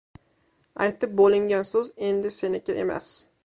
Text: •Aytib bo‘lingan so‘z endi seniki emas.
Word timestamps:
•Aytib 0.85 1.13
bo‘lingan 1.21 1.67
so‘z 1.73 1.95
endi 2.11 2.35
seniki 2.41 2.81
emas. 2.87 3.15